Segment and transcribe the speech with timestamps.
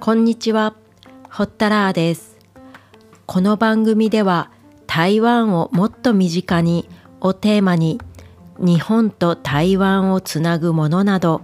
[0.00, 0.74] こんにちは、
[1.30, 2.36] ホッタラーです。
[3.26, 4.50] この番組では
[4.88, 6.88] 台湾をもっと身近に
[7.20, 8.00] をテーマに
[8.58, 11.42] 日本と台湾をつなぐものなど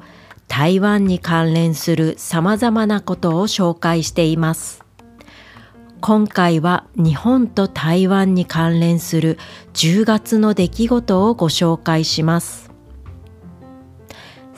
[0.49, 4.85] 台湾に関連する様々なことを紹介しています。
[6.01, 9.39] 今回は日本と台湾に関連する
[9.75, 12.72] 10月の出来事をご紹介します。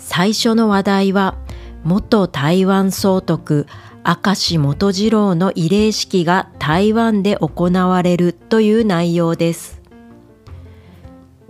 [0.06, 1.34] 最初の話題は
[1.82, 3.66] 元台湾総督
[4.04, 9.80] 明石元次郎の慰霊式が台湾で行われるという内容です。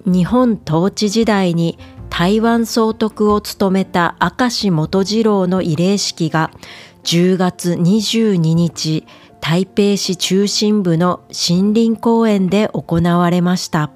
[0.07, 1.79] 日本統治時代に
[2.09, 6.53] 台湾総督を務めた明石元次郎の慰霊式が
[7.03, 9.05] 10月22日
[9.41, 13.91] 台北市中心部の森林公園で行われました。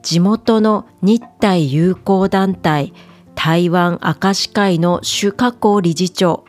[0.00, 2.94] 地元の日台友好団体
[3.34, 6.44] 台湾明石会の主加工理事長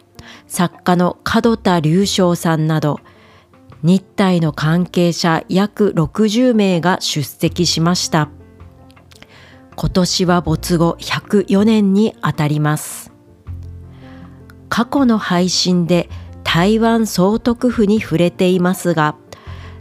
[0.48, 3.00] 作家の門田隆翔さんなど
[3.82, 8.30] 日体の関係者約60名が出席しました。
[9.76, 13.12] 今年は没後104年にあたります。
[14.70, 16.10] 過去の配信で
[16.44, 19.16] 台湾総督府に触れていますが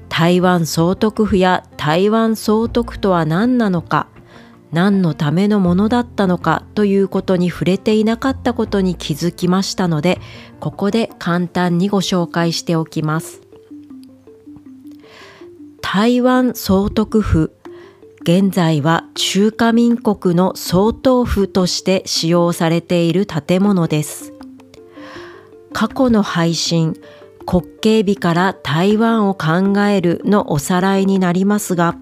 [0.08, 4.08] 台湾総督府や台湾総督とは何なのか
[4.72, 10.18] 何のためのものだったのかということに触れていなかったことに気づきましたので
[10.60, 13.42] ここで簡単にご紹介しておきます。
[15.82, 17.52] 台湾総督府
[18.22, 24.32] 現在は中華民国の総統府として使用されている建物です。
[25.74, 26.94] 過去の配信
[27.44, 31.96] 国慶日から台湾を考えるのおさらいになりますが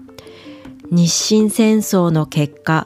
[0.93, 2.85] 日清戦争の結果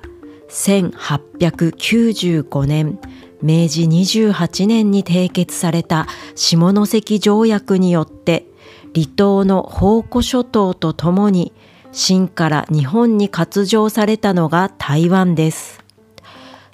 [0.49, 2.99] 1895年
[3.41, 8.45] 明治28年に締結された下関条約によって
[8.93, 11.51] 離島の宝庫諸島とともに
[11.91, 15.83] 清から日本に割譲されたのが台湾です。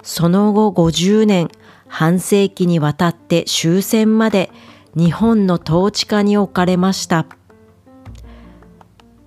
[0.02, 1.48] その後50年、
[1.88, 4.50] 半世紀にわたって終戦まで
[4.94, 7.24] 日本の統治下に置かれました。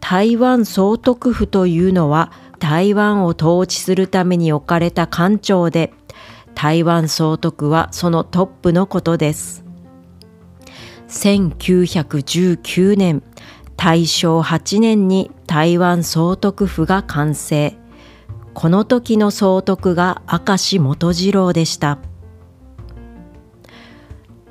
[0.08, 5.94] 台湾総督府というのは台湾を統治するために置かれた官庁で
[6.54, 9.66] 台湾総督はそのトップのことです。
[11.08, 13.24] 1919年
[13.78, 17.76] 大正8年に台湾総督府が完成。
[18.54, 21.98] この時の総督が明石元次郎でした。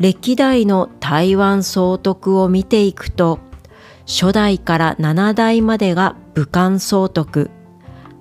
[0.01, 3.39] 歴代の台湾総督を見ていくと
[4.07, 7.51] 初代から7代までが武漢総督、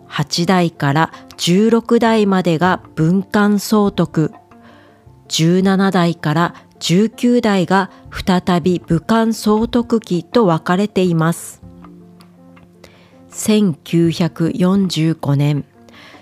[0.07, 4.31] 8代から16代までが文官総督、
[5.27, 11.61] 17代から19代が再び武漢総督期と分かれています。
[13.31, 15.65] 1945年、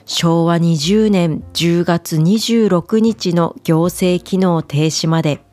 [0.06, 5.50] 昭和20年10月26日の行政機能停止まで。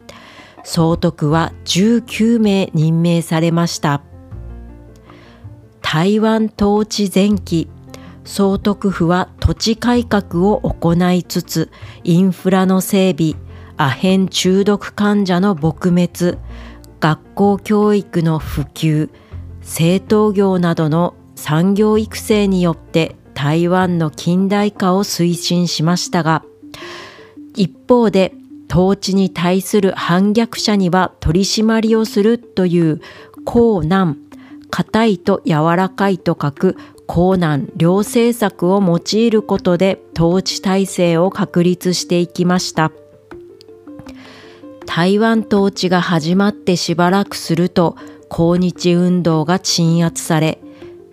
[0.71, 4.03] 総督は19名任命されました。
[5.81, 7.71] 台湾統治前期、
[8.23, 11.71] 総督府は土地改革を行いつつ、
[12.05, 13.33] インフラの整備、
[13.78, 16.39] アヘン中毒患者の撲滅、
[17.01, 19.09] 学校教育の普及、
[19.62, 26.45] 製陶業などの産業育成によって台湾の近代化を推進しましたが、
[27.57, 28.34] 一方で
[28.71, 33.01] 統治に対する反逆者には取り締まりをするという
[33.45, 34.19] 高難、
[34.71, 36.77] 硬いと柔らかいと書く
[37.07, 42.93] 高難両政策を用いることで統治体制を確立していきました。
[44.84, 47.97] 台湾統治が始まってしばらくすると
[48.28, 50.61] 抗日運動が鎮圧され、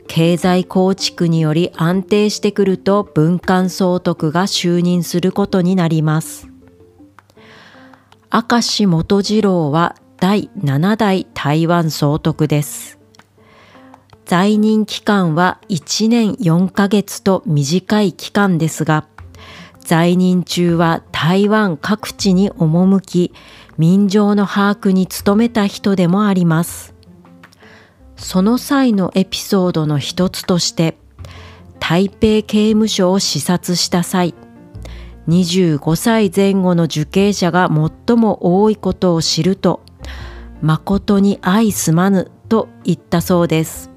[0.07, 6.54] 経済構築により安定してくると文官総督が就任することになります。
[8.37, 12.99] 明石元次郎は第7代台湾総督です。
[14.25, 19.07] 在任期間は1年4ヶ月と短い期間ですが、
[19.79, 23.31] 在任中は台湾各地に赴き、
[23.77, 26.93] 民情の把握に努めた人でもあります。
[28.17, 30.97] その際のエピソードの一つとして、
[31.79, 34.35] 台北刑務所を視察した際、
[35.27, 37.69] 25歳前後の受刑者が
[38.07, 39.81] 最も多いことを知ると、
[40.61, 43.95] 誠に愛すまぬと言ったそうです。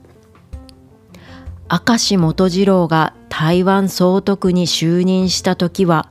[1.71, 6.11] 明石元次郎が台湾総督に就任した時は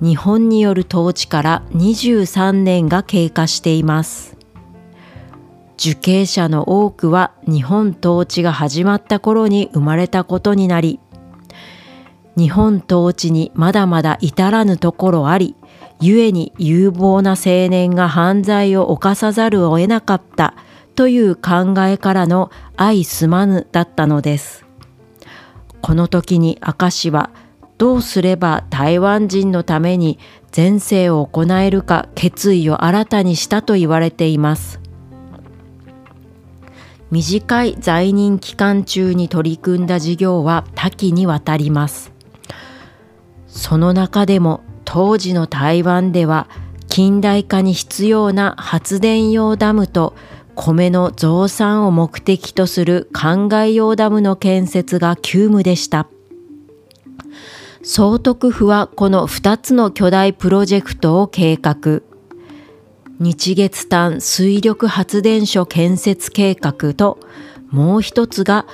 [0.00, 4.36] 日本による統治から23年が経過しています
[5.76, 11.00] 受刑者の多くは日本統治が始まった頃に生まれたことになり
[12.36, 15.54] 日本統治にまだまだ至らぬところあり
[16.00, 20.54] 故に有望な青年が犯罪を犯さざるを得なかった
[20.94, 24.64] という考えからの相すまぬだったのです。
[25.80, 27.30] この時に明石は
[27.78, 30.18] どうすれば台湾人のために
[30.54, 34.80] 前世を行えるか決意を新たにしたと言われています。
[37.10, 42.11] 短い在任期間中に取り組んだ事業は多岐にわたります。
[43.52, 46.48] その中でも当時の台湾では
[46.88, 50.14] 近代化に必要な発電用ダムと
[50.54, 56.08] 米の増産を目的とする灌漑用ダムの建設が急務でした。
[57.82, 62.02] 総督府はこの2つの巨大プロジェクトを計画。
[63.18, 67.18] 日月炭水力発電所建設計画と
[67.70, 68.66] もう一つが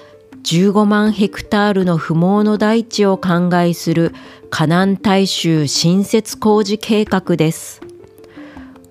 [0.48, 4.14] 15万ヘクタールの不毛の大地を灌漑する
[4.48, 7.82] 河南大衆新設工事計画です。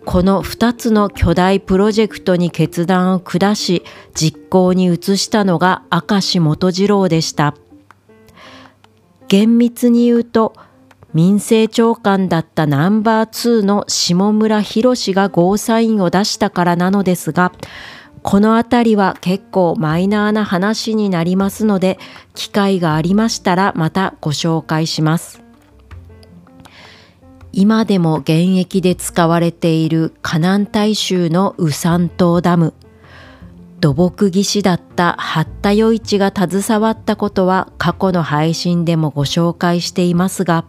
[0.05, 3.83] この2つの巨大プロジェクトに決断を下し
[4.13, 7.55] 実行に移したのが明石元次郎でした。
[9.27, 10.53] 厳密に言うと
[11.15, 17.51] 民政長官だったナンバー2の下村博がゴーサインを出したからなのですが
[18.29, 21.97] この辺りは結構マイナーな話になりますので、
[22.35, 25.41] 機会がありましたらまたご紹介します。
[27.53, 32.73] 今でも現役で使われている河南大衆の宇山島ダム。
[33.79, 40.65] 土木技師だった八田余一が携わったことは過去の配信でもご紹介していますが、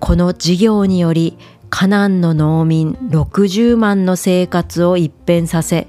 [0.00, 1.38] この事業により
[1.70, 5.86] 河南の農民60万の生活を一変させ、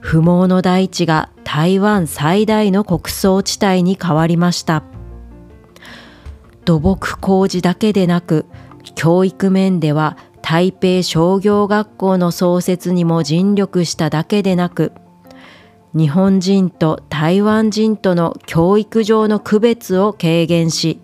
[0.00, 4.82] 不毛の大地が台湾最大の穀倉地帯に変わりました。
[6.64, 8.46] 土木工事だけでなく
[8.94, 14.92] 教育面では台北商業学校の創設にも尽力しただけでなく
[15.94, 21.00] 日本人と台湾人との教育上の区別を軽減し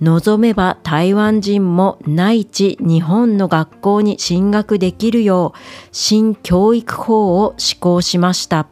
[0.00, 5.58] 望めば台湾人も内地日本の学校に進学できるよう
[5.92, 8.66] 新教育法を施行しました。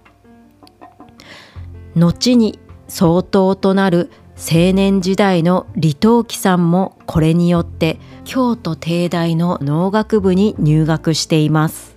[1.94, 2.58] 後に
[2.88, 11.96] 総統となる青年時代の李登輝さんもこれによって京都帝大の農学部に入学しています。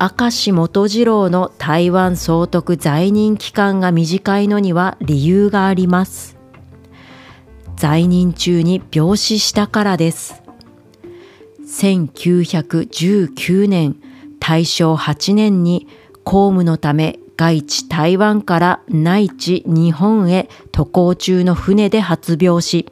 [0.00, 6.39] 明石元次郎の台湾総督在任期間が短いのには理由があります。
[7.80, 10.42] 在任中に病死したからです。
[11.66, 13.96] 1919年
[14.38, 15.86] 大正8年に
[16.22, 22.84] 公務のため外地台湾から内地日本へ渡航中の船で発病し、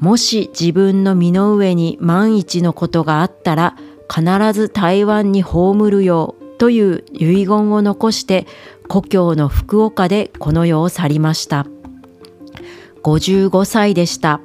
[0.00, 3.76] もし自分の身の上に万一のことがあったら
[4.12, 8.48] 必ず台湾に葬るようという遺言を残して
[8.88, 11.68] 故郷の福岡でこの世を去りました。
[13.06, 14.40] 55歳でした。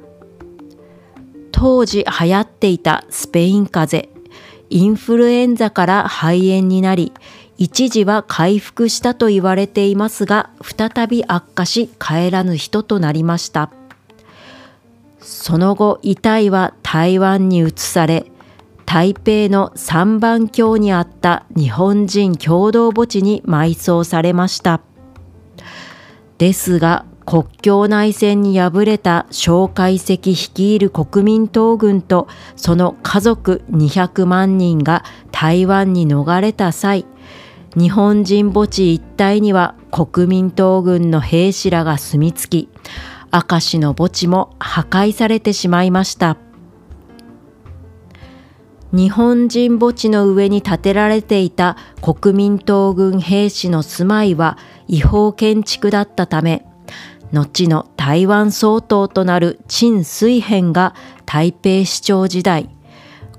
[1.50, 4.22] 当時流行っていたスペイン風邪、
[4.70, 7.12] インフルエンザから肺炎になり、
[7.58, 13.72] 一時は回復したと言われていますが、再び悪化し帰らぬ人となりました。
[15.18, 18.26] その後、遺体は台湾に移され、
[18.86, 24.80] 台北の三番峡にあった日本人共同墓地に埋葬されました。
[26.38, 37.06] ですが、国境内戦に敗れた蒋介石率いる国民党軍とその家族200万人が台湾に逃れた際、
[37.74, 42.68] 日本人墓地一帯には国民党軍の兵士らが住み着き、
[43.32, 46.36] 明石の墓地も破壊されてしまいました。
[48.92, 56.66] 日本人墓地の上に建てられていた国民党軍兵士の住まいは違法建築だったため、
[57.32, 62.68] 後の台湾総統となる陳水扁が台北市長時代、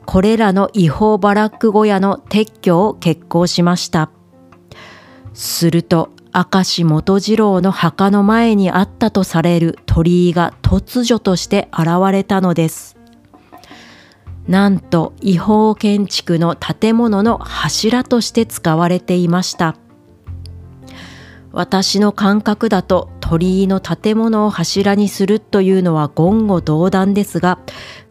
[0.05, 4.09] これらの違法バラック小屋の撤去を決行しました。
[5.33, 12.97] すると、明石元次郎の墓の前にあったとされる鳥居が突如として現れたのです。
[14.47, 19.75] なんと違法建築の建物の柱として使われていました。
[21.51, 27.57] 私の感覚だと鳥居の建物を柱にするというのは言語道断ですが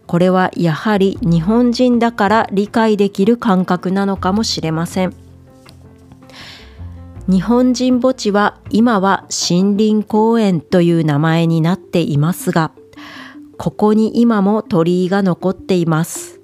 [0.08, 5.14] これはやはり日本人だから理解できる感覚なのかもしれません
[7.28, 12.72] 日本人墓地は今は森林公園という名前になっていますが
[13.58, 16.40] ここに今も鳥居が残っています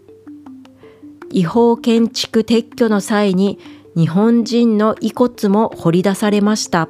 [1.32, 3.58] 違法建築撤去の際に
[3.97, 6.88] 日本人の遺骨も掘り出されました。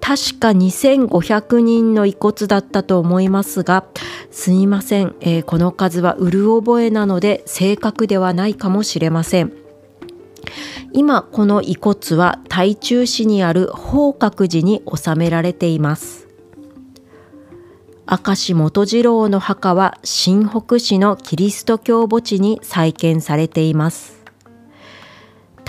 [0.00, 3.84] 確か2500人の遺骨だったと思いますが、
[4.30, 9.52] すみません、えー、この数はうる覚えなので正確ではないかもしれません。
[10.92, 16.26] 今この遺骨は台中市にある宝覚寺に収められています。
[18.10, 24.17] 明石元次郎の墓は新北市のキリスト教墓地に再建されています。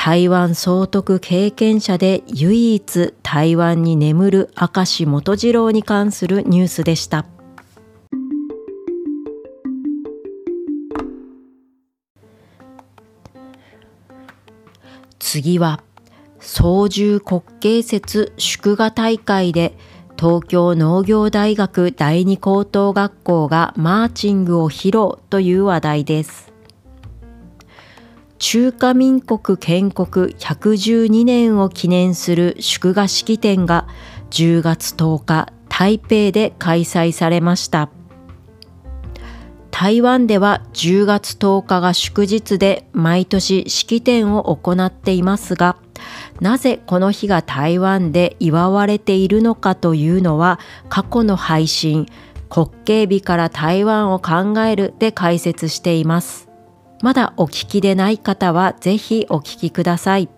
[0.02, 7.26] 台湾総督経験者で唯一台湾に眠る明石元次郎に関するニュースでした。
[15.20, 15.82] 次は
[16.40, 19.78] 操縦国慶節祝賀大会で
[20.18, 26.49] 東京農業大学第二高等学校がマーチングを披露という話題です。
[28.40, 33.88] 中華民国建国112年を記念する祝賀式典が
[34.32, 37.90] 10月10日台北で開催されました。
[39.72, 45.78] 台湾では10月10日が祝日で毎年式典を行っていますが
[46.42, 52.08] なぜこの日が台湾で祝われているのかというのは過去の配信
[52.50, 56.49] 国慶日から台湾を考えるで解説しています。
[57.02, 60.30] まだお聞きでない方はぜひお聞きください。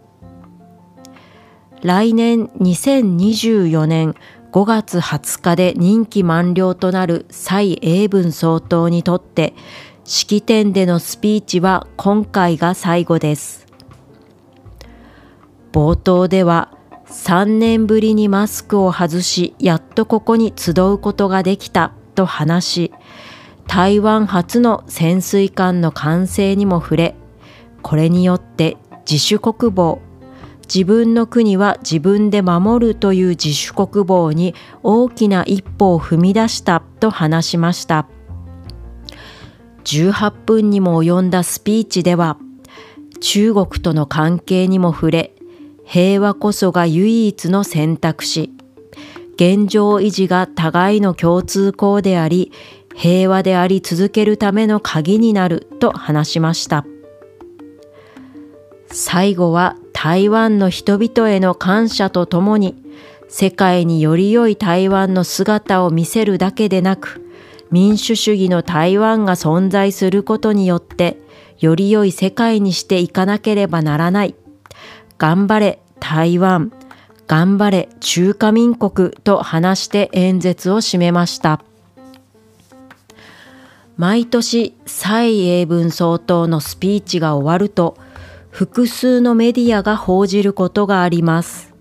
[1.81, 4.15] 来年2024年
[4.51, 9.55] 5月20日で任期満了となる蔡英文総統にとって
[10.03, 13.65] 式典でのスピーチは今回が最後です。
[15.71, 16.77] 冒頭では
[17.07, 22.91] 3年ぶりにマスクを外しやっとここに集うことができたと話し
[23.67, 27.15] 台湾初の潜水艦の完成にも触れ、
[27.81, 28.77] これによって
[29.09, 30.01] 自主国防、
[30.73, 38.07] 自分の国は自分で守るという自主国防に大きな一歩を踏み出したと話しました。
[39.83, 42.37] 18分にも及んだスピーチでは、
[43.19, 45.35] 中国との関係にも触れ、
[45.83, 48.51] 平和こそが唯一の選択肢、
[49.35, 52.51] 現状維持が互いの共通項であり、
[53.01, 56.85] 平和であり続けるための鍵になると話しました。
[58.91, 62.75] 最後は台湾の人々への感謝とともに
[63.27, 67.27] 世界により良い台湾の姿を見せるだけでなく
[67.71, 71.17] 民主主義の台湾が存在することによって
[71.57, 74.35] より良い世界にしていかなければならない。
[75.17, 76.71] 頑張れ台湾、
[77.25, 81.63] 頑張れ中華民国と話して演説を締めました。
[84.01, 87.97] 毎年蔡英文総統のスピーチが終わると
[88.49, 91.75] 複数のメディアが報じることがあります。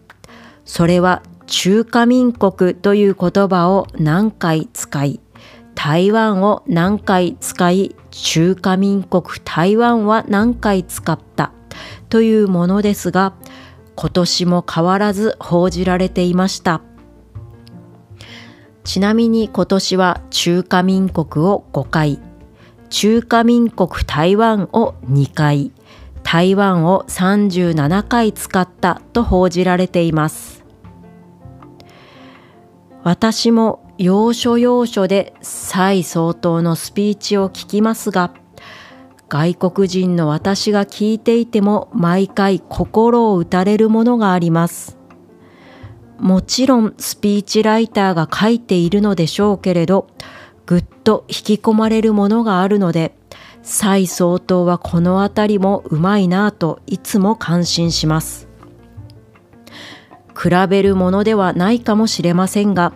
[0.66, 5.20] それは中華民国という言葉を何回使い、
[5.74, 11.52] 台湾を何回使い、中華民国台湾は何回使った
[12.10, 13.32] というものですが、
[13.96, 16.82] 今年も変わらず報じられていました。
[18.90, 22.18] ちなみに今年は中華民国を5回、
[22.88, 25.70] 中華民国台湾を2回、
[26.24, 30.64] 台湾を37回使ったと報じられています。
[33.04, 38.34] 私も要所要所で蔡総統のスピーチを聞きますが、
[39.28, 44.99] 外国人の私が聞いていても毎回心を打たれるものがあります。
[46.20, 50.06] もちろんスピーチライターが書いているのでしょうけれど、
[50.66, 53.16] ぐっと引き込まれるものがあるので、
[53.62, 58.48] 蔡総統はこのあたりもうまいなぁといつも感心します。
[60.40, 62.92] 比べるものではないかもしれませんが、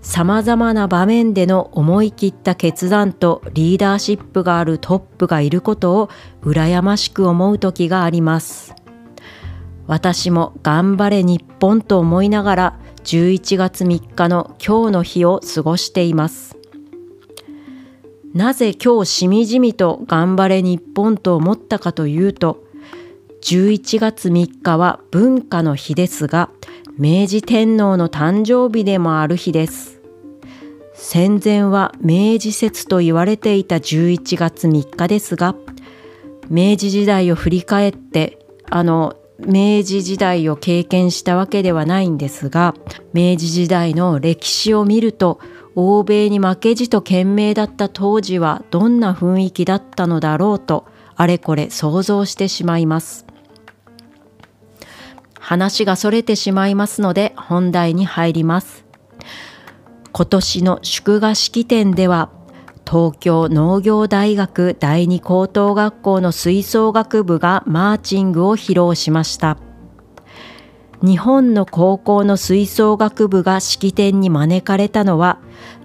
[0.00, 6.10] 様々な場面での思い切った決断とリーダーシップがあるトップがいることを
[6.42, 8.74] 羨ましく思う時があります。
[9.88, 16.56] 私も頑張れ日本と思いながら11月3日の今日の日を過ごしています。
[18.32, 22.62] なぜ今日しみじみと頑張れ日本と思ったかというと、
[23.42, 26.50] 11月3日は文化の日ですが、
[27.00, 30.00] 明治天皇の誕生日でもある日です
[30.94, 35.54] 戦前は明治節と言われていた11月3日ですが
[36.50, 42.74] 明治時代を振り返ってあの明治時代を経験したわけではないんですが
[43.12, 45.40] 明治時代の歴史を見ると
[45.74, 53.26] 欧米に負けじと懸命だった当時はどんな雰囲気だったのだろうとあれこれ想像してしまいます。
[55.38, 58.84] 話がそれてしまいますので本題に入ります。
[60.12, 62.30] 今年の祝賀式典では
[62.90, 69.58] 東京農業大学第二高等学校の吹奏楽部がマーチングを披露しました。
[71.02, 75.38] 日本の高校の吹奏楽部が式典に招かれたのは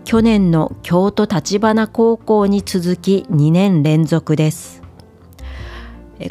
[0.06, 4.82] 去年の京都立花高校に続き2年連続です。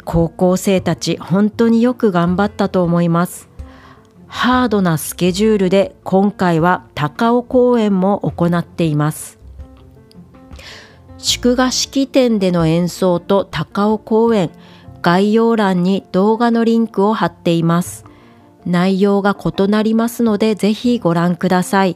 [0.05, 3.47] 高校生たち本当によく頑張ったと思います。
[4.25, 9.42] ハードなスケジュールで今回は高尾公演も行っています。
[11.23, 14.51] 祝賀式典での演奏と高尾公演
[15.01, 18.03] 概要欄に動画のリンクを貼っています。
[18.65, 21.95] 内容が異なりますのでぜひご覧ください。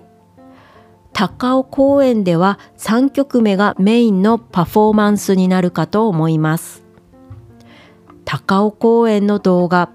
[1.11, 6.85] 高尾公園では3曲目がメインのパフォーマンスになるかと思います。
[8.23, 9.89] 高尾公園の動画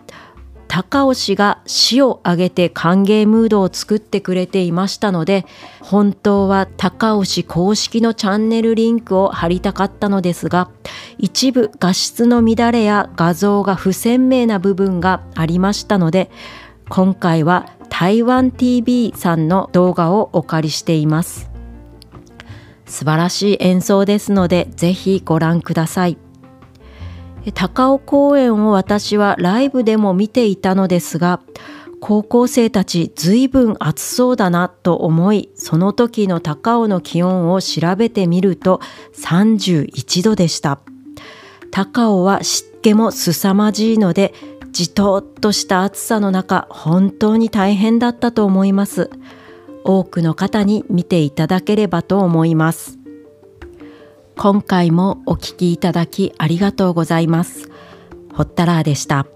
[0.74, 5.44] 高尾氏が市を挙げて歓迎ムードを作ってくれていましたので
[5.82, 10.70] 本当は高尾氏公式のチャンネルリンクを貼りたかったのですが
[11.18, 16.30] 一部画質の乱れや画像が不鮮明な部分がありましたので
[16.88, 21.50] 今回は台湾 TV さんの動画をお借りしています。
[22.86, 26.21] 素晴らしい演奏ですのでぜひご覧ください。
[27.50, 31.40] 高尾公園を私はライブでも見ていたのですが
[32.00, 38.80] 高校生たちずいぶん暑そうだなと思いその時の高尾の気温を調べてみると
[39.14, 40.80] 31度でした。
[41.70, 44.34] 高尾は湿気も凄まじいので
[44.72, 49.10] じとっとした暑さの中本当に大変だったと思います。
[49.84, 53.01] 多くの方に見ていただければと思います。
[54.36, 57.70] 今回もお聴きいただきありがとうございます。
[58.32, 59.26] ホッタラーでした。